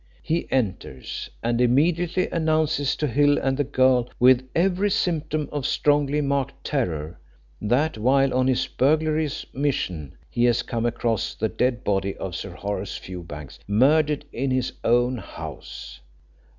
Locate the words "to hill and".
2.95-3.55